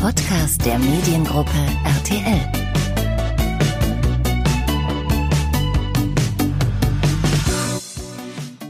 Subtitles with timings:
[0.00, 1.50] Podcast der Mediengruppe
[1.84, 2.52] RTL.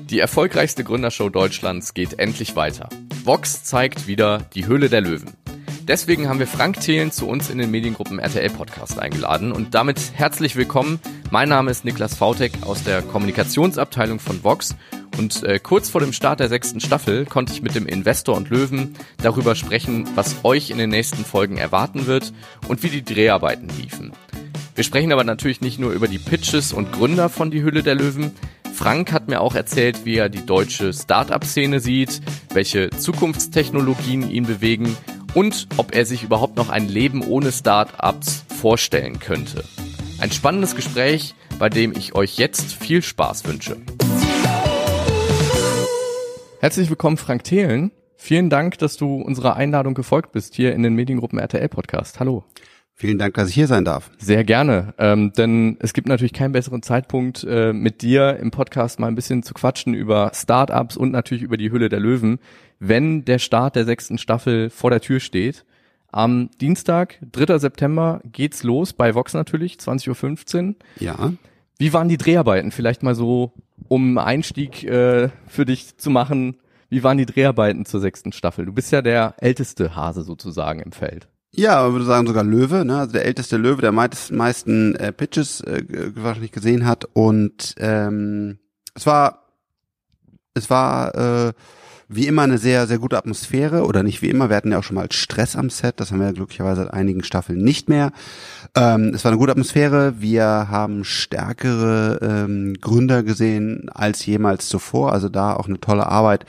[0.08, 2.88] Die erfolgreichste Gründershow Deutschlands geht endlich weiter.
[3.24, 5.32] Vox zeigt wieder die Höhle der Löwen.
[5.88, 10.00] Deswegen haben wir Frank Thelen zu uns in den Mediengruppen RTL Podcast eingeladen und damit
[10.14, 11.00] herzlich willkommen.
[11.30, 14.76] Mein Name ist Niklas Vautek aus der Kommunikationsabteilung von Vox
[15.18, 18.50] und äh, kurz vor dem Start der sechsten Staffel konnte ich mit dem Investor und
[18.50, 22.32] Löwen darüber sprechen, was euch in den nächsten Folgen erwarten wird
[22.68, 24.12] und wie die Dreharbeiten liefen.
[24.74, 27.94] Wir sprechen aber natürlich nicht nur über die Pitches und Gründer von Die Hülle der
[27.94, 28.32] Löwen.
[28.74, 32.20] Frank hat mir auch erzählt, wie er die deutsche Start-up-Szene sieht,
[32.52, 34.94] welche Zukunftstechnologien ihn bewegen
[35.32, 39.64] und ob er sich überhaupt noch ein Leben ohne Start-ups vorstellen könnte.
[40.18, 43.78] Ein spannendes Gespräch, bei dem ich euch jetzt viel Spaß wünsche.
[46.58, 47.92] Herzlich willkommen, Frank Thelen.
[48.16, 52.18] Vielen Dank, dass du unserer Einladung gefolgt bist hier in den Mediengruppen RTL Podcast.
[52.18, 52.44] Hallo.
[52.94, 54.10] Vielen Dank, dass ich hier sein darf.
[54.16, 58.98] Sehr gerne, ähm, denn es gibt natürlich keinen besseren Zeitpunkt, äh, mit dir im Podcast
[58.98, 62.38] mal ein bisschen zu quatschen über Startups und natürlich über die Hülle der Löwen,
[62.78, 65.66] wenn der Start der sechsten Staffel vor der Tür steht.
[66.10, 67.58] Am Dienstag, 3.
[67.58, 70.74] September, geht's los bei Vox natürlich, 20.15 Uhr.
[70.98, 71.32] Ja.
[71.78, 72.72] Wie waren die Dreharbeiten?
[72.72, 73.52] Vielleicht mal so,
[73.88, 76.56] um Einstieg äh, für dich zu machen.
[76.88, 78.66] Wie waren die Dreharbeiten zur sechsten Staffel?
[78.66, 81.28] Du bist ja der älteste Hase sozusagen im Feld.
[81.52, 82.98] Ja, würde sagen sogar Löwe, ne?
[82.98, 87.06] also der älteste Löwe, der meisten, meisten äh, Pitches äh, wahrscheinlich gesehen hat.
[87.12, 88.58] Und ähm,
[88.94, 89.46] es war,
[90.54, 91.52] es war äh,
[92.08, 94.48] wie immer eine sehr, sehr gute Atmosphäre oder nicht wie immer.
[94.48, 97.24] Wir hatten ja auch schon mal Stress am Set, das haben wir glücklicherweise seit einigen
[97.24, 98.12] Staffeln nicht mehr.
[98.76, 100.20] Ähm, es war eine gute Atmosphäre.
[100.20, 105.12] Wir haben stärkere ähm, Gründer gesehen als jemals zuvor.
[105.12, 106.44] Also da auch eine tolle Arbeit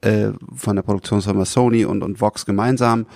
[0.00, 3.06] äh, von der Produktionsfirma Sony und, und Vox gemeinsam.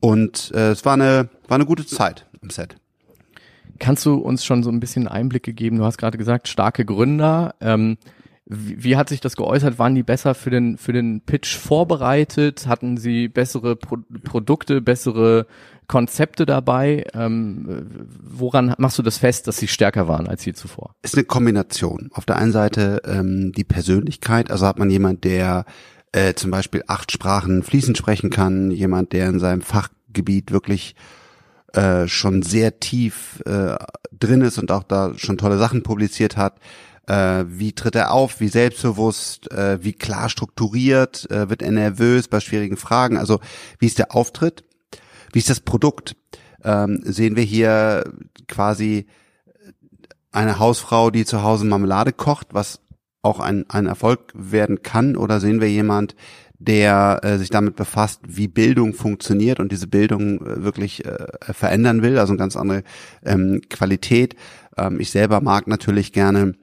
[0.00, 2.76] Und äh, es war eine, war eine gute Zeit am Set.
[3.78, 5.78] Kannst du uns schon so ein bisschen Einblicke geben?
[5.78, 7.54] Du hast gerade gesagt, starke Gründer.
[7.60, 7.96] Ähm,
[8.48, 9.78] wie, wie hat sich das geäußert?
[9.78, 12.66] Waren die besser für den, für den Pitch vorbereitet?
[12.66, 15.46] Hatten sie bessere Pro Produkte, bessere
[15.86, 17.04] Konzepte dabei?
[17.12, 17.86] Ähm,
[18.22, 20.94] woran machst du das fest, dass sie stärker waren als je zuvor?
[21.02, 22.08] Ist eine Kombination.
[22.12, 25.66] Auf der einen Seite ähm, die Persönlichkeit, also hat man jemand, der
[26.12, 30.94] äh, zum Beispiel acht Sprachen fließend sprechen kann, jemand, der in seinem Fachgebiet wirklich
[31.74, 33.76] äh, schon sehr tief äh,
[34.18, 36.58] drin ist und auch da schon tolle Sachen publiziert hat,
[37.08, 42.28] äh, wie tritt er auf, wie selbstbewusst, äh, wie klar strukturiert, äh, wird er nervös
[42.28, 43.40] bei schwierigen Fragen, also
[43.78, 44.64] wie ist der Auftritt,
[45.32, 46.16] wie ist das Produkt,
[46.64, 48.04] ähm, sehen wir hier
[48.46, 49.06] quasi
[50.32, 52.80] eine Hausfrau, die zu Hause Marmelade kocht, was
[53.22, 56.14] auch ein, ein Erfolg werden kann, oder sehen wir jemand,
[56.58, 62.02] der äh, sich damit befasst, wie Bildung funktioniert und diese Bildung äh, wirklich äh, verändern
[62.02, 62.82] will, also eine ganz andere
[63.24, 64.34] ähm, Qualität.
[64.76, 66.54] Ähm, ich selber mag natürlich gerne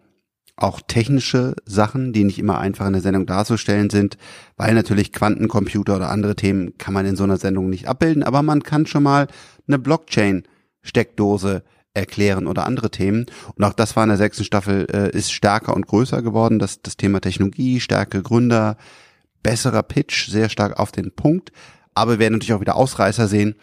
[0.57, 4.17] auch technische Sachen, die nicht immer einfach in der Sendung darzustellen sind,
[4.55, 8.41] weil natürlich Quantencomputer oder andere Themen kann man in so einer Sendung nicht abbilden, aber
[8.41, 9.27] man kann schon mal
[9.67, 13.25] eine Blockchain-Steckdose erklären oder andere Themen.
[13.55, 16.81] Und auch das war in der sechsten Staffel, äh, ist stärker und größer geworden, das,
[16.81, 18.77] das Thema Technologie, Stärke Gründer,
[19.43, 21.51] besserer Pitch, sehr stark auf den Punkt.
[21.93, 23.55] Aber wir werden natürlich auch wieder Ausreißer sehen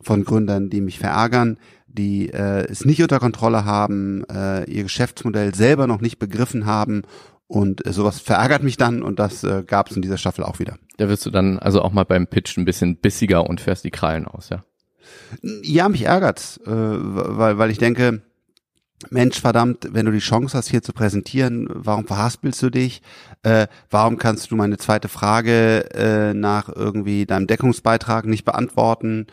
[0.00, 1.58] von Gründern, die mich verärgern,
[1.98, 7.02] die äh, es nicht unter Kontrolle haben, äh, ihr Geschäftsmodell selber noch nicht begriffen haben
[7.48, 10.58] und äh, sowas verärgert mich dann und das äh, gab es in dieser Staffel auch
[10.58, 10.78] wieder.
[10.96, 13.90] Da wirst du dann also auch mal beim Pitch ein bisschen bissiger und fährst die
[13.90, 14.64] Krallen aus, ja?
[15.62, 18.22] Ja, mich ärgert's, äh, weil, weil ich denke,
[19.10, 23.00] Mensch, verdammt, wenn du die Chance hast, hier zu präsentieren, warum verhaspelst du dich?
[23.42, 29.28] Äh, warum kannst du meine zweite Frage äh, nach irgendwie deinem Deckungsbeitrag nicht beantworten?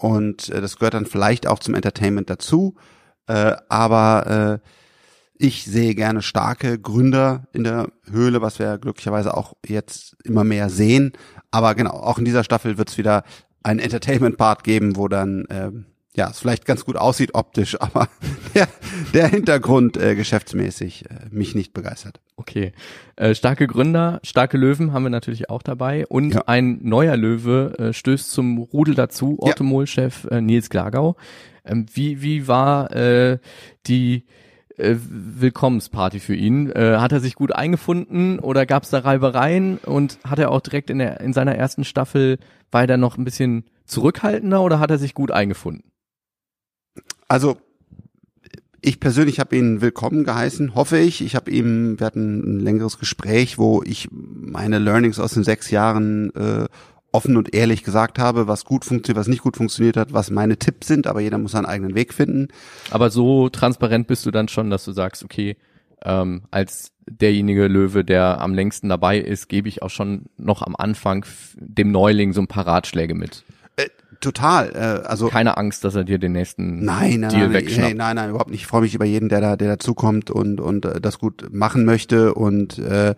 [0.00, 2.74] Und äh, das gehört dann vielleicht auch zum Entertainment dazu.
[3.26, 4.66] Äh, aber äh,
[5.34, 10.70] ich sehe gerne starke Gründer in der Höhle, was wir glücklicherweise auch jetzt immer mehr
[10.70, 11.12] sehen.
[11.50, 13.24] Aber genau, auch in dieser Staffel wird es wieder
[13.62, 15.70] einen Entertainment-Part geben, wo dann äh,
[16.16, 18.08] ja, es vielleicht ganz gut aussieht optisch, aber
[18.54, 18.68] der,
[19.14, 22.20] der Hintergrund äh, geschäftsmäßig äh, mich nicht begeistert.
[22.36, 22.72] Okay.
[23.16, 26.42] Äh, starke Gründer, starke Löwen haben wir natürlich auch dabei und Ja.
[26.46, 29.36] ein neuer Löwe äh, stößt zum Rudel dazu.
[29.40, 31.16] Ortemol-Chef äh, Nils Glagau.
[31.64, 33.38] Ähm, wie, wie war äh,
[33.86, 34.24] die
[34.78, 36.70] äh, Willkommensparty für ihn?
[36.70, 40.60] Äh, hat er sich gut eingefunden oder gab es da Reibereien und hat er auch
[40.60, 42.38] direkt in, der, in seiner ersten Staffel,
[42.70, 45.89] war er dann noch ein bisschen zurückhaltender oder hat er sich gut eingefunden?
[47.30, 47.58] Also
[48.80, 51.24] ich persönlich habe ihn willkommen geheißen, hoffe ich.
[51.24, 55.70] Ich habe ihm, wir hatten ein längeres Gespräch, wo ich meine Learnings aus den sechs
[55.70, 56.66] Jahren äh,
[57.12, 60.56] offen und ehrlich gesagt habe, was gut funktioniert, was nicht gut funktioniert hat, was meine
[60.56, 62.48] Tipps sind, aber jeder muss seinen eigenen Weg finden.
[62.90, 65.56] Aber so transparent bist du dann schon, dass du sagst, okay,
[66.02, 70.74] ähm, als derjenige Löwe, der am längsten dabei ist, gebe ich auch schon noch am
[70.74, 71.24] Anfang
[71.54, 73.44] dem Neuling so ein paar Ratschläge mit.
[73.84, 73.88] Äh,
[74.20, 74.70] total.
[74.74, 77.88] Äh, also keine Angst, dass er dir den nächsten nein, nein, Deal nein, wegschnappt.
[77.88, 78.60] Nein, nein, nein, überhaupt nicht.
[78.60, 81.84] Ich freue mich über jeden, der da, der dazukommt und und äh, das gut machen
[81.84, 83.14] möchte und äh,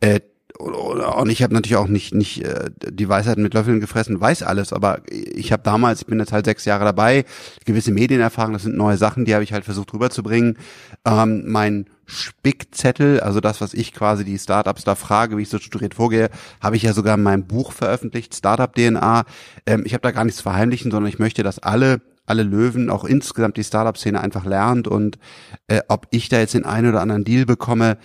[0.00, 0.20] äh,
[0.58, 4.72] und ich habe natürlich auch nicht nicht äh, die Weisheit mit Löffeln gefressen, weiß alles,
[4.72, 7.24] aber ich habe damals, ich bin jetzt halt sechs Jahre dabei,
[7.64, 10.58] gewisse Medienerfahrung, das sind neue Sachen, die habe ich halt versucht rüberzubringen.
[11.06, 15.58] Ähm, mein Spickzettel, also das, was ich quasi die Startups da frage, wie ich so
[15.58, 16.30] strukturiert vorgehe,
[16.60, 19.24] habe ich ja sogar in meinem Buch veröffentlicht, Startup DNA.
[19.66, 23.04] Ähm, ich habe da gar nichts verheimlichen, sondern ich möchte, dass alle alle Löwen, auch
[23.04, 25.18] insgesamt die Startup-Szene einfach lernt und
[25.66, 27.98] äh, ob ich da jetzt den einen oder anderen Deal bekomme,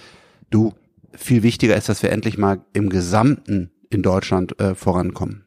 [0.49, 0.73] du,
[1.13, 5.44] viel wichtiger ist, dass wir endlich mal im Gesamten in Deutschland äh, vorankommen.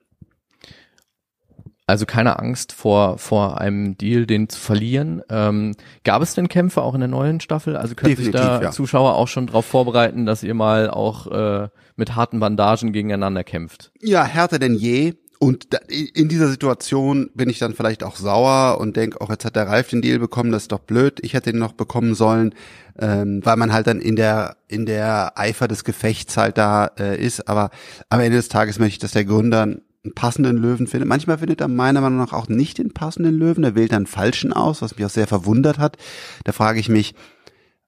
[1.88, 5.22] Also keine Angst vor, vor einem Deal, den zu verlieren.
[5.30, 5.74] Ähm,
[6.04, 7.78] gab es denn Kämpfe auch in der neuen Staffel?
[7.78, 8.70] Also können Definitiv, sich da ja.
[8.72, 13.90] Zuschauer auch schon darauf vorbereiten, dass ihr mal auch äh, mit harten Bandagen gegeneinander kämpft?
[14.02, 15.14] Ja, härter denn je.
[15.38, 19.46] Und da, in dieser Situation bin ich dann vielleicht auch sauer und denke, auch jetzt
[19.46, 22.14] hat der Ralf den Deal bekommen, das ist doch blöd, ich hätte ihn noch bekommen
[22.14, 22.54] sollen,
[22.98, 27.16] ähm, weil man halt dann in der in der Eifer des Gefechts halt da äh,
[27.18, 27.48] ist.
[27.48, 27.70] Aber
[28.10, 29.76] am Ende des Tages möchte ich, dass der Gründer
[30.08, 31.08] einen passenden Löwen findet.
[31.08, 34.52] Manchmal findet er meiner Meinung nach auch nicht den passenden Löwen, er wählt dann falschen
[34.52, 35.96] aus, was mich auch sehr verwundert hat.
[36.44, 37.14] Da frage ich mich,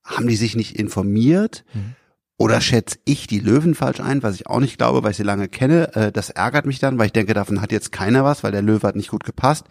[0.05, 1.65] haben die sich nicht informiert?
[1.75, 1.97] Mhm
[2.41, 5.25] oder schätze ich die Löwen falsch ein, was ich auch nicht glaube, weil ich sie
[5.25, 5.95] lange kenne.
[5.95, 8.63] Äh, das ärgert mich dann, weil ich denke, davon hat jetzt keiner was, weil der
[8.63, 9.67] Löwe hat nicht gut gepasst.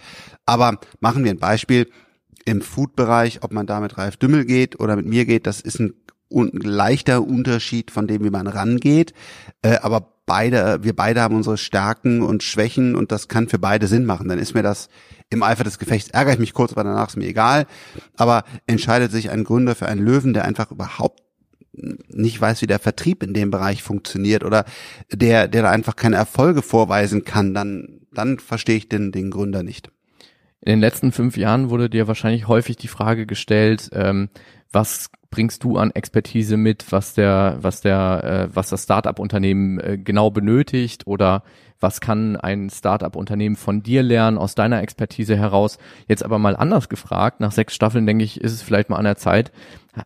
[0.45, 1.89] Aber machen wir ein Beispiel
[2.45, 5.79] im Food-Bereich, ob man da mit Ralf Dümmel geht oder mit mir geht, das ist
[5.79, 5.95] ein,
[6.31, 9.13] ein leichter Unterschied von dem, wie man rangeht.
[9.61, 13.87] Äh, aber beide, wir beide haben unsere Stärken und Schwächen und das kann für beide
[13.87, 14.29] Sinn machen.
[14.29, 14.89] Dann ist mir das
[15.31, 17.65] im Eifer des Gefechts ärgere ich mich kurz, aber danach ist mir egal.
[18.15, 21.21] Aber entscheidet sich ein Gründer für einen Löwen, der einfach überhaupt
[21.71, 24.65] nicht weiß, wie der Vertrieb in dem Bereich funktioniert oder
[25.11, 29.63] der, der da einfach keine Erfolge vorweisen kann, dann, dann verstehe ich den, den Gründer
[29.63, 29.91] nicht.
[30.61, 34.29] In den letzten fünf Jahren wurde dir wahrscheinlich häufig die Frage gestellt, ähm,
[34.71, 39.97] was bringst du an Expertise mit, was der, was der, äh, was das Startup-Unternehmen äh,
[39.97, 41.43] genau benötigt oder
[41.79, 45.77] was kann ein Startup-Unternehmen von dir lernen aus deiner Expertise heraus?
[46.07, 49.05] Jetzt aber mal anders gefragt, nach sechs Staffeln denke ich, ist es vielleicht mal an
[49.05, 49.51] der Zeit.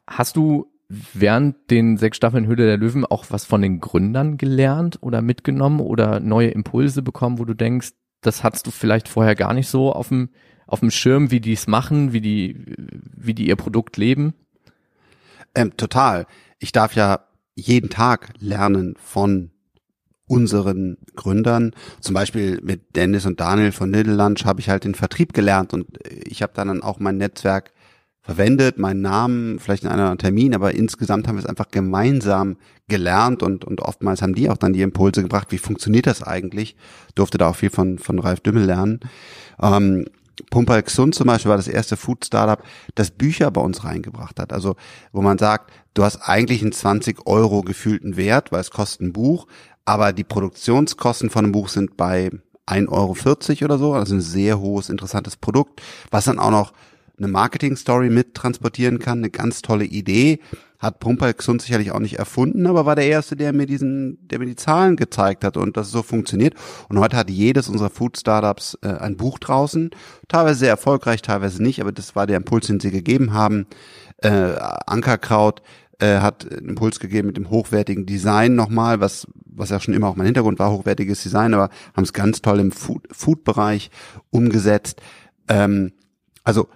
[0.08, 5.00] Hast du während den sechs Staffeln Höhle der Löwen auch was von den Gründern gelernt
[5.02, 9.54] oder mitgenommen oder neue Impulse bekommen, wo du denkst, das hattest du vielleicht vorher gar
[9.54, 10.30] nicht so auf dem,
[10.68, 12.76] auf dem Schirm, wie die es machen, wie die,
[13.16, 14.34] wie die ihr Produkt leben?
[15.56, 16.26] Ähm, total.
[16.60, 17.22] Ich darf ja
[17.56, 19.52] jeden Tag lernen von
[20.28, 21.72] unseren Gründern.
[22.00, 25.74] Zum Beispiel mit Dennis und Daniel von Little Lunch habe ich halt den Vertrieb gelernt
[25.74, 27.72] und ich habe dann auch mein Netzwerk
[28.22, 32.56] verwendet, meinen Namen, vielleicht in einem Termin, aber insgesamt haben wir es einfach gemeinsam
[32.88, 36.78] gelernt und, und oftmals haben die auch dann die Impulse gebracht, wie funktioniert das eigentlich?
[37.16, 39.02] Durfte da auch viel von, von Ralf Dümmel lernen.
[39.62, 40.06] Ähm,
[40.50, 42.64] Pumper Xun zum Beispiel war das erste Food-Startup,
[42.96, 44.54] das Bücher bei uns reingebracht hat.
[44.54, 44.76] Also,
[45.12, 49.14] wo man sagt, du hast eigentlich einen 20 Euro gefühlten Wert, weil es kostet ein
[49.14, 49.48] Buch,
[49.86, 52.32] aber die Produktionskosten von einem Buch sind bei
[52.68, 56.74] 1,40 Euro oder so, also ein sehr hohes, interessantes Produkt, was dann auch noch
[57.18, 60.40] eine Marketing-Story mit transportieren kann, eine ganz tolle Idee.
[60.84, 64.46] Hat Pumper sicherlich auch nicht erfunden, aber war der Erste, der mir diesen, der mir
[64.46, 66.56] die Zahlen gezeigt hat und dass es so funktioniert.
[66.90, 69.92] Und heute hat jedes unserer Food-Startups äh, ein Buch draußen,
[70.28, 73.66] teilweise sehr erfolgreich, teilweise nicht, aber das war der Impuls, den sie gegeben haben.
[74.18, 75.62] Äh, Ankerkraut
[76.00, 79.26] äh, hat einen Impuls gegeben mit dem hochwertigen Design nochmal, was
[79.56, 82.60] was ja schon immer auch mein Hintergrund war, hochwertiges Design, aber haben es ganz toll
[82.60, 83.92] im Food-Bereich
[84.32, 85.02] umgesetzt.
[85.48, 85.94] Ähm,
[86.44, 86.68] also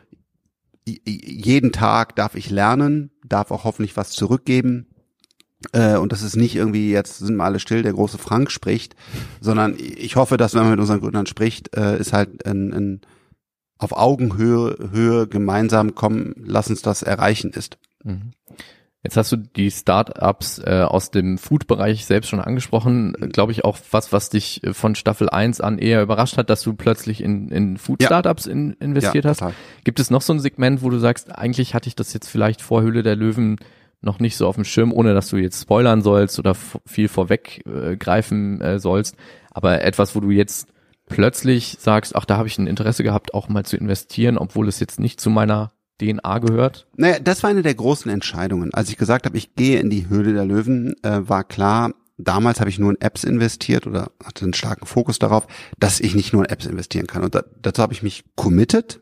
[1.05, 4.87] jeden Tag darf ich lernen, darf auch hoffentlich was zurückgeben.
[5.71, 8.95] Äh, und das ist nicht irgendwie, jetzt sind wir alle still, der große Frank spricht,
[9.41, 13.01] sondern ich hoffe, dass wenn man mit unseren Gründern spricht, äh, ist halt ein, ein
[13.79, 17.77] auf Augenhöhe Höhe gemeinsam kommen, lass uns das erreichen ist.
[18.03, 18.31] Mhm.
[19.07, 23.15] Jetzt hast du die Startups äh, aus dem Food-Bereich selbst schon angesprochen.
[23.17, 23.29] Mhm.
[23.29, 26.61] Glaube ich auch was, was dich äh, von Staffel 1 an eher überrascht hat, dass
[26.61, 28.51] du plötzlich in, in Food-Startups ja.
[28.51, 29.39] in, investiert ja, hast.
[29.39, 29.53] Total.
[29.85, 32.61] Gibt es noch so ein Segment, wo du sagst, eigentlich hatte ich das jetzt vielleicht
[32.61, 33.55] vor Hülle der Löwen
[34.01, 36.53] noch nicht so auf dem Schirm, ohne dass du jetzt spoilern sollst oder
[36.85, 39.15] viel vorweggreifen äh, sollst,
[39.51, 40.67] aber etwas, wo du jetzt
[41.07, 44.81] plötzlich sagst, ach, da habe ich ein Interesse gehabt, auch mal zu investieren, obwohl es
[44.81, 46.87] jetzt nicht zu meiner DNA gehört?
[46.95, 48.73] Naja, das war eine der großen Entscheidungen.
[48.73, 52.59] Als ich gesagt habe, ich gehe in die Höhle der Löwen, äh, war klar, damals
[52.59, 55.47] habe ich nur in Apps investiert oder hatte einen starken Fokus darauf,
[55.79, 57.23] dass ich nicht nur in Apps investieren kann.
[57.23, 59.01] Und da, dazu habe ich mich committed.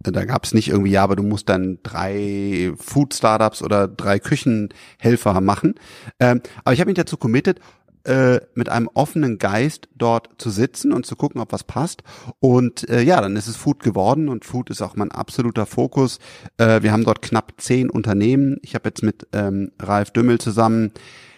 [0.00, 5.40] Da gab es nicht irgendwie, ja, aber du musst dann drei Food-Startups oder drei Küchenhelfer
[5.40, 5.76] machen.
[6.20, 7.58] Ähm, aber ich habe mich dazu committed,
[8.04, 12.02] äh, mit einem offenen Geist dort zu sitzen und zu gucken, ob was passt.
[12.40, 16.18] Und äh, ja, dann ist es Food geworden und Food ist auch mein absoluter Fokus.
[16.58, 18.58] Äh, wir haben dort knapp zehn Unternehmen.
[18.62, 20.92] Ich habe jetzt mit ähm, Ralf Dümmel zusammen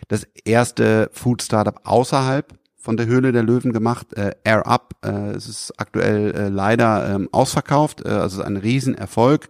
[0.08, 4.94] das erste Food Startup außerhalb von der Höhle der Löwen gemacht, äh, Air Up.
[5.04, 9.48] Äh, es ist aktuell äh, leider ähm, ausverkauft, äh, also ein Riesenerfolg.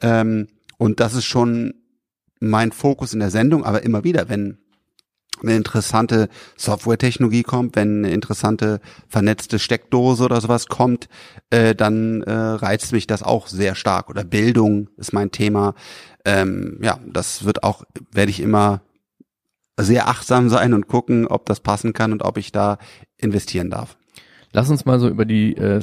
[0.00, 0.46] Ähm,
[0.76, 1.74] und das ist schon
[2.40, 4.58] mein Fokus in der Sendung, aber immer wieder, wenn
[5.42, 11.08] eine interessante Softwaretechnologie kommt, wenn eine interessante vernetzte Steckdose oder sowas kommt,
[11.50, 14.10] äh, dann äh, reizt mich das auch sehr stark.
[14.10, 15.74] Oder Bildung ist mein Thema.
[16.24, 18.82] Ähm, ja, das wird auch, werde ich immer
[19.78, 22.78] sehr achtsam sein und gucken, ob das passen kann und ob ich da
[23.16, 23.96] investieren darf.
[24.52, 25.82] Lass uns mal so über die äh, äh,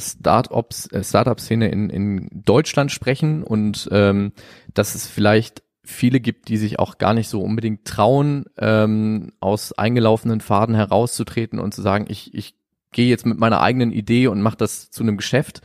[1.04, 4.32] Startup-Szene in, in Deutschland sprechen und ähm,
[4.74, 9.74] dass es vielleicht viele gibt, die sich auch gar nicht so unbedingt trauen, ähm, aus
[9.74, 12.56] eingelaufenen Faden herauszutreten und zu sagen, ich, ich
[12.92, 15.62] gehe jetzt mit meiner eigenen Idee und mache das zu einem Geschäft.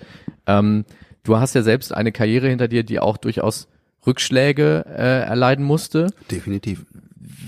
[0.47, 0.85] Ähm,
[1.23, 3.69] du hast ja selbst eine Karriere hinter dir, die auch durchaus
[4.07, 6.09] Rückschläge äh, erleiden musste.
[6.31, 6.85] Definitiv.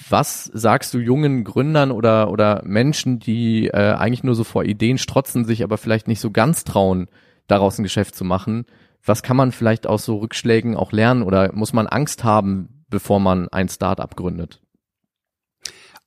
[0.09, 4.99] Was sagst du jungen Gründern oder, oder Menschen, die äh, eigentlich nur so vor Ideen
[4.99, 7.09] strotzen, sich aber vielleicht nicht so ganz trauen,
[7.47, 8.67] daraus ein Geschäft zu machen?
[9.05, 13.19] Was kann man vielleicht aus so Rückschlägen auch lernen oder muss man Angst haben, bevor
[13.19, 14.63] man ein Startup gründet?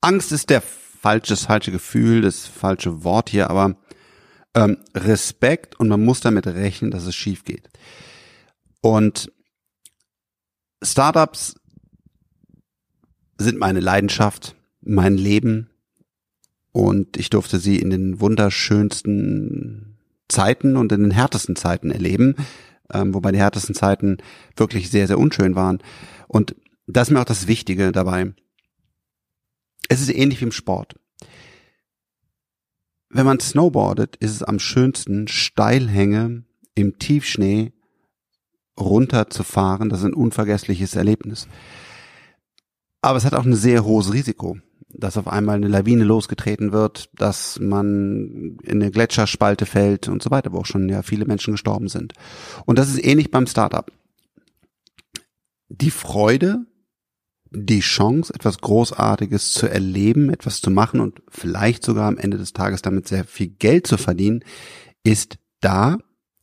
[0.00, 3.76] Angst ist der falsche, das falsche Gefühl, das falsche Wort hier, aber
[4.54, 7.68] ähm, Respekt und man muss damit rechnen, dass es schief geht.
[8.80, 9.30] Und
[10.82, 11.56] Startups
[13.38, 15.70] sind meine Leidenschaft, mein Leben
[16.72, 19.98] und ich durfte sie in den wunderschönsten
[20.28, 22.36] Zeiten und in den härtesten Zeiten erleben
[22.92, 24.18] ähm, wobei die härtesten Zeiten
[24.56, 25.78] wirklich sehr, sehr unschön waren.
[26.28, 28.32] Und das ist mir auch das Wichtige dabei.
[29.88, 30.96] Es ist ähnlich wie im Sport.
[33.08, 37.72] Wenn man snowboardet, ist es am schönsten, Steilhänge im Tiefschnee
[38.78, 39.88] runterzufahren.
[39.88, 41.48] Das ist ein unvergessliches Erlebnis.
[43.00, 44.58] Aber es hat auch ein sehr hohes Risiko
[44.98, 50.30] dass auf einmal eine Lawine losgetreten wird, dass man in eine Gletscherspalte fällt und so
[50.30, 52.14] weiter, wo auch schon ja viele Menschen gestorben sind.
[52.64, 53.90] Und das ist ähnlich beim Startup.
[55.68, 56.66] Die Freude,
[57.50, 62.52] die Chance, etwas Großartiges zu erleben, etwas zu machen und vielleicht sogar am Ende des
[62.52, 64.44] Tages damit sehr viel Geld zu verdienen,
[65.04, 65.98] ist da,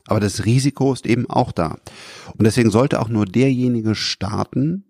[0.06, 1.78] aber das Risiko ist eben auch da.
[2.38, 4.86] Und deswegen sollte auch nur derjenige starten,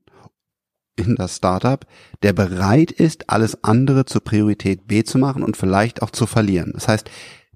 [0.96, 1.86] in das Startup,
[2.22, 6.72] der bereit ist, alles andere zur Priorität B zu machen und vielleicht auch zu verlieren.
[6.74, 7.10] Das heißt,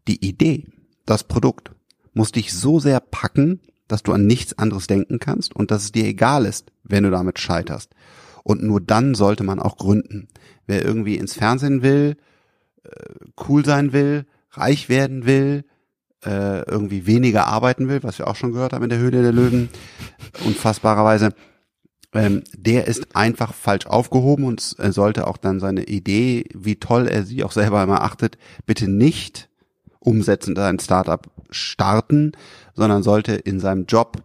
[0.07, 0.65] die Idee,
[1.05, 1.71] das Produkt
[2.13, 5.91] muss dich so sehr packen, dass du an nichts anderes denken kannst und dass es
[5.91, 7.91] dir egal ist, wenn du damit scheiterst.
[8.43, 10.27] Und nur dann sollte man auch gründen.
[10.65, 12.17] Wer irgendwie ins Fernsehen will,
[12.83, 12.89] äh,
[13.47, 15.65] cool sein will, reich werden will,
[16.25, 19.31] äh, irgendwie weniger arbeiten will, was wir auch schon gehört haben in der Höhle der
[19.31, 19.69] Löwen,
[20.45, 21.33] unfassbarerweise,
[22.17, 27.23] ähm, der ist einfach falsch aufgehoben und sollte auch dann seine Idee, wie toll er
[27.23, 29.49] sie auch selber immer achtet, bitte nicht
[29.99, 32.31] umsetzen, da ein Startup starten,
[32.73, 34.23] sondern sollte in seinem Job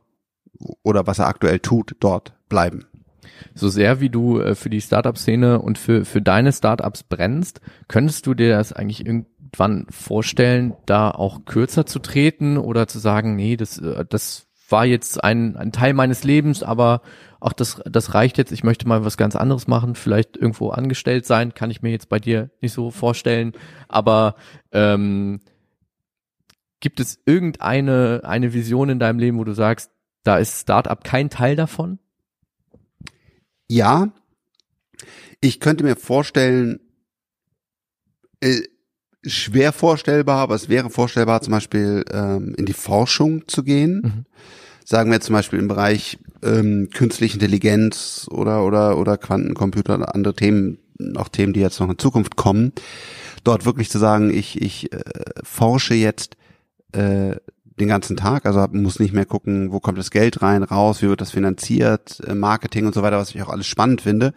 [0.82, 2.86] oder was er aktuell tut, dort bleiben.
[3.54, 8.26] So sehr wie du äh, für die Startup-Szene und für, für deine Startups brennst, könntest
[8.26, 13.56] du dir das eigentlich irgendwann vorstellen, da auch kürzer zu treten oder zu sagen, nee,
[13.56, 17.02] das, äh, das war jetzt ein, ein Teil meines Lebens, aber
[17.42, 21.26] ach, das, das reicht jetzt, ich möchte mal was ganz anderes machen, vielleicht irgendwo angestellt
[21.26, 23.52] sein, kann ich mir jetzt bei dir nicht so vorstellen.
[23.88, 24.36] Aber
[24.70, 25.40] ähm,
[26.80, 29.90] gibt es irgendeine eine Vision in deinem Leben, wo du sagst,
[30.22, 31.98] da ist Startup kein Teil davon?
[33.68, 34.12] Ja,
[35.40, 36.80] ich könnte mir vorstellen,
[38.40, 38.62] äh,
[39.24, 44.00] schwer vorstellbar, aber es wäre vorstellbar, zum Beispiel ähm, in die Forschung zu gehen.
[44.02, 44.26] Mhm
[44.84, 50.34] sagen wir zum Beispiel im Bereich ähm, künstliche Intelligenz oder oder oder Quantencomputer oder andere
[50.34, 50.78] Themen,
[51.16, 52.72] auch Themen, die jetzt noch in Zukunft kommen,
[53.44, 55.00] dort wirklich zu sagen, ich ich äh,
[55.42, 56.36] forsche jetzt
[56.92, 57.36] äh,
[57.78, 61.08] den ganzen Tag, also muss nicht mehr gucken, wo kommt das Geld rein, raus, wie
[61.08, 64.34] wird das finanziert, äh, Marketing und so weiter, was ich auch alles spannend finde.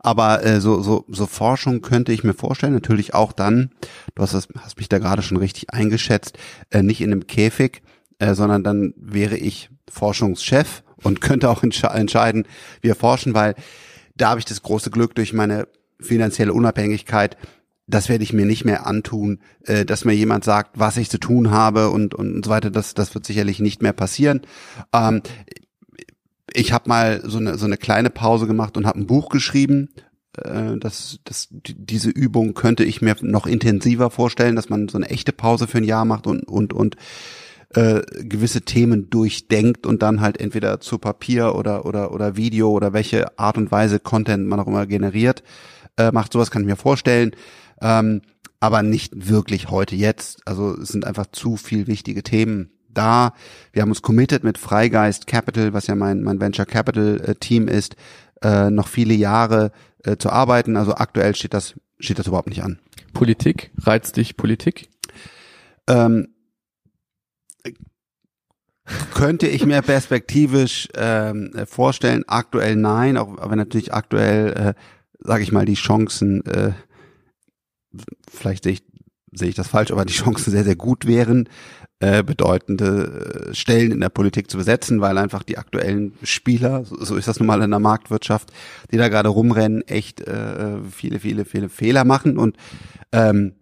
[0.00, 3.70] Aber äh, so, so, so Forschung könnte ich mir vorstellen, natürlich auch dann,
[4.14, 6.38] du hast, das, hast mich da gerade schon richtig eingeschätzt,
[6.70, 7.82] äh, nicht in einem Käfig,
[8.18, 12.46] äh, sondern dann wäre ich Forschungschef und könnte auch entsche entscheiden,
[12.80, 13.54] wir forschen, weil
[14.14, 15.68] da habe ich das große Glück durch meine
[16.00, 17.36] finanzielle Unabhängigkeit
[17.86, 21.18] das werde ich mir nicht mehr antun, äh, dass mir jemand sagt, was ich zu
[21.18, 22.70] tun habe und, und so weiter.
[22.70, 24.42] Das, das wird sicherlich nicht mehr passieren.
[24.92, 25.22] Ähm,
[26.52, 29.90] ich habe mal so eine, so eine kleine Pause gemacht und habe ein Buch geschrieben.
[30.36, 35.08] Äh, das, das, diese Übung könnte ich mir noch intensiver vorstellen, dass man so eine
[35.08, 36.96] echte Pause für ein Jahr macht und, und, und
[37.74, 42.92] äh, gewisse Themen durchdenkt und dann halt entweder zu Papier oder, oder, oder Video oder
[42.92, 45.42] welche Art und Weise Content man auch immer generiert,
[45.96, 46.32] äh, macht.
[46.32, 47.32] Sowas kann ich mir vorstellen.
[47.80, 48.22] Ähm,
[48.60, 50.40] aber nicht wirklich heute jetzt.
[50.46, 53.34] Also es sind einfach zu viel wichtige Themen da.
[53.72, 57.68] Wir haben uns committed mit Freigeist Capital, was ja mein, mein Venture Capital äh, Team
[57.68, 57.96] ist,
[58.42, 59.72] äh, noch viele Jahre
[60.04, 60.76] äh, zu arbeiten.
[60.76, 62.78] Also aktuell steht das, steht das überhaupt nicht an.
[63.12, 64.88] Politik, reizt dich Politik?
[65.86, 66.28] Ähm,
[69.14, 72.24] könnte ich mir perspektivisch ähm, vorstellen.
[72.26, 74.74] Aktuell nein, auch wenn natürlich aktuell, äh,
[75.20, 76.72] sage ich mal, die Chancen, äh,
[78.30, 78.84] vielleicht sehe ich,
[79.32, 81.48] sehe ich das falsch, aber die Chancen sehr, sehr gut wären,
[81.98, 87.02] äh, bedeutende äh, Stellen in der Politik zu besetzen, weil einfach die aktuellen Spieler, so,
[87.02, 88.52] so ist das nun mal in der Marktwirtschaft,
[88.92, 92.56] die da gerade rumrennen, echt äh, viele, viele, viele Fehler machen und
[93.12, 93.54] ähm,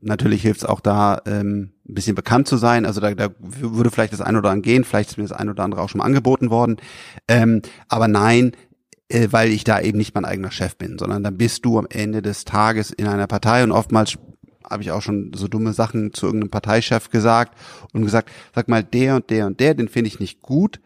[0.00, 2.86] natürlich hilft es auch da, ähm, ein bisschen bekannt zu sein.
[2.86, 5.48] Also da, da würde vielleicht das ein oder andere gehen, vielleicht ist mir das ein
[5.48, 6.76] oder andere auch schon mal angeboten worden.
[7.28, 8.52] Ähm, aber nein,
[9.08, 11.86] äh, weil ich da eben nicht mein eigener Chef bin, sondern dann bist du am
[11.90, 14.18] Ende des Tages in einer Partei und oftmals
[14.68, 17.58] habe ich auch schon so dumme Sachen zu irgendeinem Parteichef gesagt
[17.92, 20.80] und gesagt, sag mal, der und der und der, den finde ich nicht gut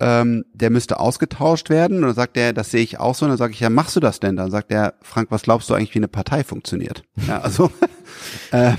[0.00, 1.98] ähm, der müsste ausgetauscht werden.
[1.98, 3.26] Und dann sagt er, das sehe ich auch so.
[3.26, 4.36] Und dann sage ich, ja, machst du das denn?
[4.36, 7.04] Dann sagt er, Frank, was glaubst du eigentlich, wie eine Partei funktioniert?
[7.28, 7.70] Ja, also
[8.50, 8.72] äh,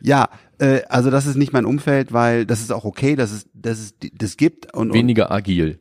[0.00, 3.46] ja, äh, also das ist nicht mein Umfeld, weil das ist auch okay, dass es,
[3.54, 5.80] dass es das gibt und weniger agil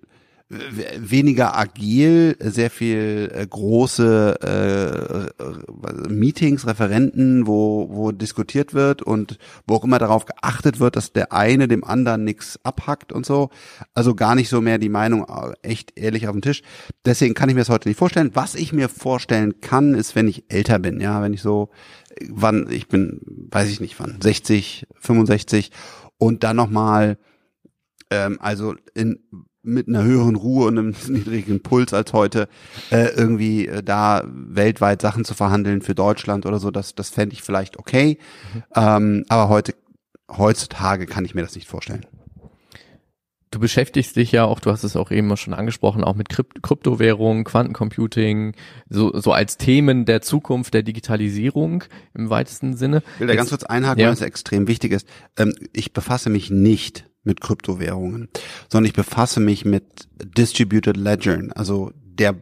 [0.50, 9.76] weniger agil, sehr viel äh, große äh, Meetings, Referenten, wo, wo diskutiert wird und wo
[9.76, 13.50] auch immer darauf geachtet wird, dass der eine dem anderen nichts abhackt und so.
[13.96, 16.62] Also gar nicht so mehr die Meinung äh, echt ehrlich auf den Tisch.
[17.06, 18.32] Deswegen kann ich mir das heute nicht vorstellen.
[18.36, 21.70] Was ich mir vorstellen kann, ist, wenn ich älter bin, ja, wenn ich so,
[22.30, 25.72] wann, ich bin, weiß ich nicht wann, 60, 65
[26.20, 27.18] und dann nochmal
[28.12, 29.20] ähm, also in
[29.66, 32.48] mit einer höheren Ruhe und einem niedrigen Puls als heute
[32.92, 37.34] äh, irgendwie äh, da weltweit Sachen zu verhandeln für Deutschland oder so, das, das fände
[37.34, 38.20] ich vielleicht okay.
[38.54, 38.64] Mhm.
[38.76, 39.76] Ähm, aber heute,
[40.30, 42.06] heutzutage kann ich mir das nicht vorstellen.
[43.56, 46.62] Du beschäftigst dich ja auch, du hast es auch eben schon angesprochen, auch mit Krypt
[46.62, 48.54] Kryptowährungen, Quantencomputing,
[48.90, 53.02] so, so als Themen der Zukunft der Digitalisierung im weitesten Sinne.
[53.14, 54.08] Ich will da ganz kurz einhaken, ja.
[54.08, 55.08] weil es extrem wichtig ist.
[55.38, 58.30] Ähm, ich befasse mich nicht mit Kryptowährungen,
[58.70, 60.08] sondern ich befasse mich mit
[60.38, 62.36] Distributed Ledgern, also der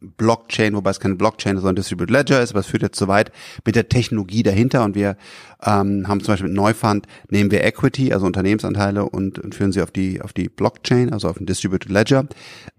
[0.00, 3.32] Blockchain, wobei es keine Blockchain sondern Distributed Ledger ist, aber es führt jetzt zu weit
[3.66, 5.16] mit der Technologie dahinter und wir
[5.62, 9.82] ähm, haben zum Beispiel mit Neufund nehmen wir Equity, also Unternehmensanteile und, und führen sie
[9.82, 12.26] auf die auf die Blockchain, also auf den Distributed Ledger.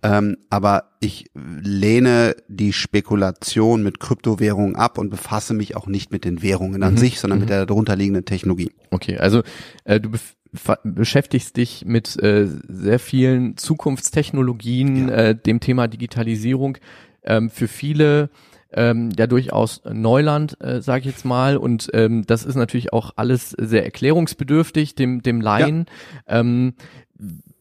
[0.02, 6.26] Ähm, aber ich lehne die Spekulation mit Kryptowährungen ab und befasse mich auch nicht mit
[6.26, 6.98] den Währungen an mhm.
[6.98, 7.44] sich, sondern mhm.
[7.44, 8.72] mit der darunterliegenden Technologie.
[8.90, 9.44] Okay, also
[9.84, 10.10] äh, du
[10.84, 15.16] beschäftigst dich mit äh, sehr vielen Zukunftstechnologien, ja.
[15.16, 16.78] äh, dem Thema Digitalisierung.
[17.24, 18.30] Ähm, für viele
[18.74, 21.58] ähm, ja durchaus Neuland, äh, sage ich jetzt mal.
[21.58, 25.86] Und ähm, das ist natürlich auch alles sehr erklärungsbedürftig, dem, dem Laien.
[26.28, 26.40] Ja.
[26.40, 26.74] Ähm,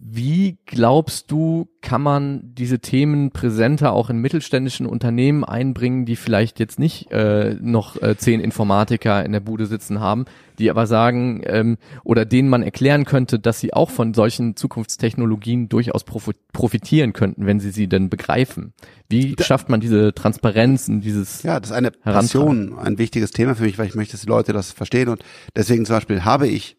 [0.03, 6.59] wie glaubst du, kann man diese Themen präsenter auch in mittelständischen Unternehmen einbringen, die vielleicht
[6.59, 10.25] jetzt nicht äh, noch äh, zehn Informatiker in der Bude sitzen haben,
[10.59, 15.69] die aber sagen ähm, oder denen man erklären könnte, dass sie auch von solchen Zukunftstechnologien
[15.69, 18.73] durchaus profitieren könnten, wenn sie sie denn begreifen.
[19.11, 23.55] Wie schafft man diese Transparenz und dieses Ja, das ist eine Passion, ein wichtiges Thema
[23.55, 25.23] für mich, weil ich möchte, dass die Leute das verstehen und
[25.55, 26.79] deswegen zum Beispiel habe ich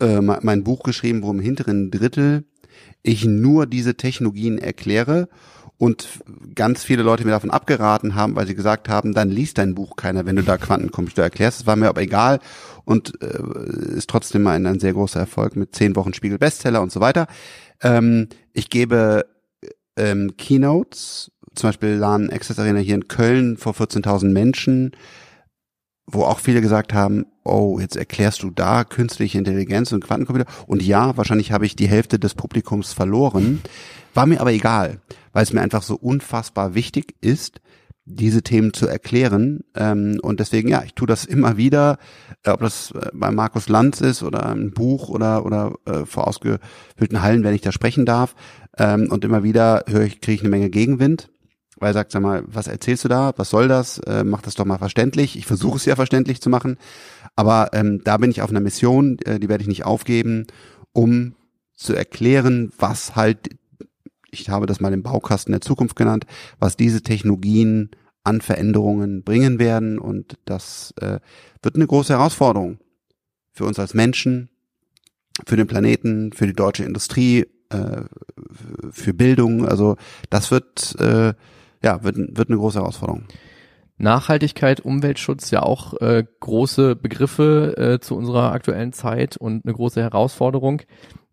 [0.00, 2.44] äh, mein Buch geschrieben, wo im hinteren Drittel
[3.02, 5.28] ich nur diese Technologien erkläre
[5.76, 6.08] und
[6.54, 9.96] ganz viele Leute mir davon abgeraten haben, weil sie gesagt haben, dann liest dein Buch
[9.96, 11.60] keiner, wenn du da Quantencomputer erklärst.
[11.60, 12.38] Das war mir aber egal
[12.84, 16.92] und äh, ist trotzdem ein, ein sehr großer Erfolg mit zehn Wochen Spiegel Bestseller und
[16.92, 17.26] so weiter.
[17.82, 19.26] Ähm, ich gebe
[19.96, 24.92] ähm, Keynotes, zum Beispiel LAN Access Arena hier in Köln vor 14.000 Menschen,
[26.06, 30.50] wo auch viele gesagt haben, oh, jetzt erklärst du da künstliche Intelligenz und Quantencomputer.
[30.66, 33.62] Und ja, wahrscheinlich habe ich die Hälfte des Publikums verloren.
[34.12, 35.00] War mir aber egal,
[35.32, 37.60] weil es mir einfach so unfassbar wichtig ist,
[38.06, 39.60] diese Themen zu erklären.
[39.74, 41.98] Ähm, und deswegen, ja, ich tue das immer wieder,
[42.44, 46.28] äh, ob das äh, bei Markus Lanz ist oder ein Buch oder, oder äh, vor
[46.28, 48.34] ausgefüllten Hallen, wenn ich da sprechen darf.
[48.76, 51.30] Ähm, und immer wieder höre ich, kriege ich eine Menge Gegenwind.
[51.78, 53.32] Weil er sagt, sag mal, was erzählst du da?
[53.36, 53.98] Was soll das?
[53.98, 55.36] Äh, mach das doch mal verständlich.
[55.36, 56.76] Ich versuche es ja verständlich zu machen.
[57.36, 60.46] Aber ähm, da bin ich auf einer Mission, äh, die werde ich nicht aufgeben,
[60.92, 61.34] um
[61.74, 63.50] zu erklären, was halt,
[64.30, 66.26] ich habe das mal im Baukasten der Zukunft genannt,
[66.58, 67.90] was diese Technologien
[68.22, 69.98] an Veränderungen bringen werden.
[69.98, 71.18] Und das äh,
[71.62, 72.78] wird eine große Herausforderung
[73.52, 74.48] für uns als Menschen,
[75.46, 78.02] für den Planeten, für die deutsche Industrie, äh,
[78.90, 79.66] für Bildung.
[79.66, 79.96] Also
[80.30, 81.34] das wird äh,
[81.84, 83.24] ja wird, wird eine große Herausforderung.
[83.96, 90.02] Nachhaltigkeit, Umweltschutz ja auch äh, große Begriffe äh, zu unserer aktuellen Zeit und eine große
[90.02, 90.82] Herausforderung.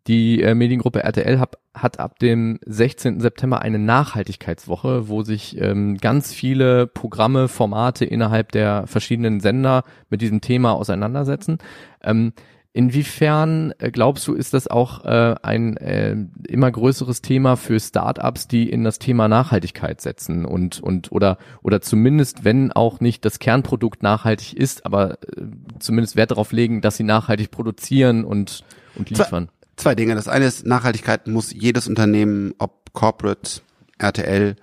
[0.08, 3.20] Die äh, Mediengruppe RTL hab, hat ab dem 16.
[3.20, 10.22] September eine Nachhaltigkeitswoche, wo sich ähm, ganz viele Programme, Formate innerhalb der verschiedenen Sender mit
[10.22, 11.60] diesem Thema auseinandersetzen.
[12.04, 12.34] Ähm,
[12.74, 16.16] Inwiefern äh, glaubst du, ist das auch äh, ein äh,
[16.48, 21.82] immer größeres Thema für Startups, die in das Thema Nachhaltigkeit setzen und und oder oder
[21.82, 25.42] zumindest wenn auch nicht das Kernprodukt nachhaltig ist, aber äh,
[25.80, 28.64] zumindest Wert darauf legen, dass sie nachhaltig produzieren und
[28.96, 29.50] und liefern?
[29.76, 30.16] Zwei, zwei Dinge.
[30.16, 33.60] Das eine ist Nachhaltigkeit muss jedes Unternehmen, ob Corporate,
[33.98, 34.56] RTL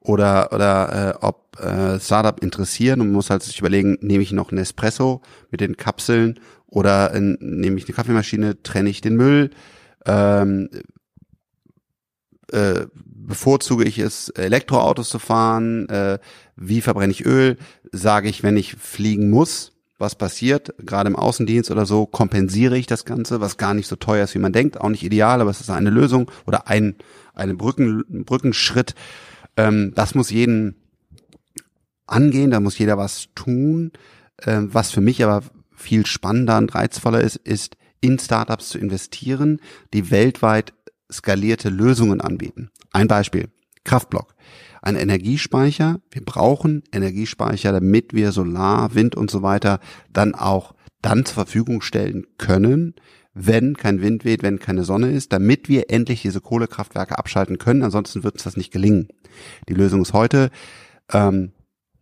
[0.00, 4.32] oder oder äh, ob äh, Startup interessieren und man muss halt sich überlegen, nehme ich
[4.32, 5.20] noch Nespresso
[5.52, 6.40] mit den Kapseln
[6.72, 9.50] oder in, nehme ich eine Kaffeemaschine, trenne ich den Müll,
[10.06, 10.70] ähm,
[12.50, 16.18] äh, bevorzuge ich es, Elektroautos zu fahren, äh,
[16.56, 17.58] wie verbrenne ich Öl,
[17.92, 22.86] sage ich, wenn ich fliegen muss, was passiert, gerade im Außendienst oder so, kompensiere ich
[22.86, 25.50] das Ganze, was gar nicht so teuer ist, wie man denkt, auch nicht ideal, aber
[25.50, 26.96] es ist eine Lösung oder ein,
[27.34, 28.94] eine Brücken, Brückenschritt.
[29.58, 30.76] Ähm, das muss jeden
[32.06, 33.92] angehen, da muss jeder was tun.
[34.44, 35.42] Ähm, was für mich aber
[35.74, 39.60] viel spannender und reizvoller ist, ist in Startups zu investieren,
[39.92, 40.74] die weltweit
[41.10, 42.70] skalierte Lösungen anbieten.
[42.92, 43.48] Ein Beispiel.
[43.84, 44.34] Kraftblock.
[44.80, 46.00] Ein Energiespeicher.
[46.10, 49.80] Wir brauchen Energiespeicher, damit wir Solar, Wind und so weiter
[50.12, 52.94] dann auch dann zur Verfügung stellen können,
[53.34, 57.82] wenn kein Wind weht, wenn keine Sonne ist, damit wir endlich diese Kohlekraftwerke abschalten können.
[57.82, 59.08] Ansonsten wird uns das nicht gelingen.
[59.68, 60.50] Die Lösung ist heute,
[61.12, 61.52] ähm,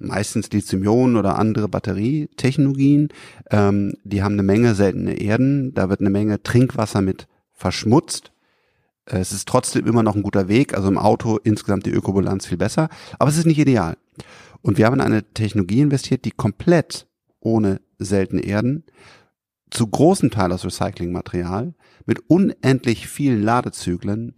[0.01, 3.09] meistens Lithium-Ionen oder andere Batterietechnologien.
[3.51, 8.33] Ähm, die haben eine Menge seltene Erden, da wird eine Menge Trinkwasser mit verschmutzt.
[9.07, 12.47] Äh, es ist trotzdem immer noch ein guter Weg, also im Auto insgesamt die Ökobilanz
[12.47, 13.97] viel besser, aber es ist nicht ideal.
[14.63, 17.07] Und wir haben in eine Technologie investiert, die komplett
[17.41, 18.85] ohne seltene Erden,
[19.71, 24.35] zu großen Teil aus Recyclingmaterial, mit unendlich vielen Ladezyklen,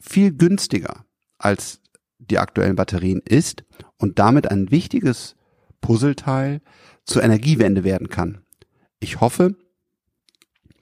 [0.00, 1.04] viel günstiger
[1.38, 1.79] als
[2.20, 3.64] die aktuellen Batterien ist
[3.98, 5.36] und damit ein wichtiges
[5.80, 6.60] Puzzleteil
[7.04, 8.42] zur Energiewende werden kann.
[9.00, 9.56] Ich hoffe,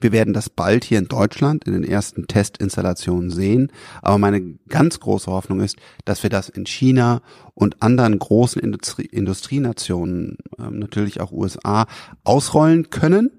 [0.01, 3.71] wir werden das bald hier in Deutschland in den ersten Testinstallationen sehen.
[4.01, 7.21] Aber meine ganz große Hoffnung ist, dass wir das in China
[7.53, 11.85] und anderen großen Industrie Industrienationen, äh, natürlich auch USA,
[12.23, 13.31] ausrollen können.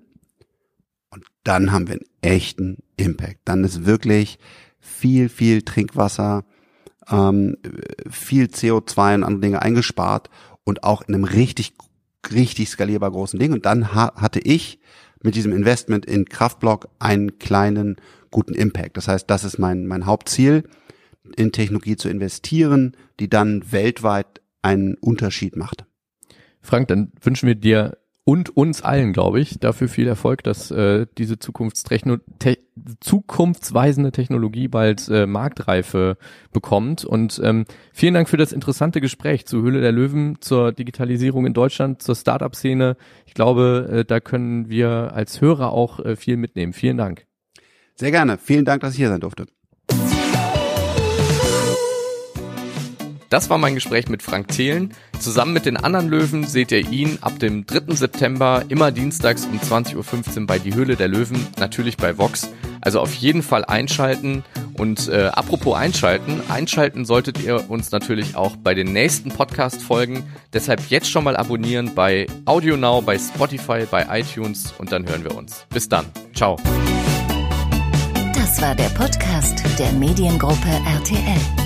[1.10, 3.40] Und dann haben wir einen echten Impact.
[3.46, 4.38] Dann ist wirklich
[4.78, 6.44] viel, viel Trinkwasser
[7.08, 7.56] ähm,
[8.08, 10.30] viel CO2 und andere Dinge eingespart
[10.64, 11.74] und auch in einem richtig,
[12.32, 13.52] richtig skalierbar großen Ding.
[13.52, 14.78] Und dann ha hatte ich
[15.22, 17.96] mit diesem Investment in Kraftblock einen kleinen
[18.30, 18.96] guten Impact.
[18.96, 20.64] Das heißt, das ist mein, mein Hauptziel,
[21.36, 25.84] in Technologie zu investieren, die dann weltweit einen Unterschied macht.
[26.60, 27.98] Frank, dann wünschen wir dir
[28.30, 32.58] und uns allen, glaube ich, dafür viel Erfolg, dass äh, diese Zukunftstechno te
[33.00, 36.16] zukunftsweisende Technologie bald äh, Marktreife
[36.52, 37.04] bekommt.
[37.04, 41.54] Und ähm, vielen Dank für das interessante Gespräch zur Höhle der Löwen, zur Digitalisierung in
[41.54, 42.96] Deutschland, zur Startup-Szene.
[43.26, 46.72] Ich glaube, äh, da können wir als Hörer auch äh, viel mitnehmen.
[46.72, 47.26] Vielen Dank.
[47.96, 48.38] Sehr gerne.
[48.38, 49.46] Vielen Dank, dass ich hier sein durfte.
[53.30, 54.92] Das war mein Gespräch mit Frank Thelen.
[55.20, 57.94] Zusammen mit den anderen Löwen seht ihr ihn ab dem 3.
[57.94, 62.50] September immer dienstags um 20.15 Uhr bei Die Höhle der Löwen, natürlich bei Vox.
[62.80, 64.42] Also auf jeden Fall einschalten.
[64.76, 70.24] Und äh, apropos einschalten, einschalten solltet ihr uns natürlich auch bei den nächsten Podcast-Folgen.
[70.52, 75.36] Deshalb jetzt schon mal abonnieren bei AudioNow, bei Spotify, bei iTunes und dann hören wir
[75.36, 75.66] uns.
[75.72, 76.06] Bis dann.
[76.34, 76.56] Ciao.
[78.34, 81.59] Das war der Podcast der Mediengruppe RTL.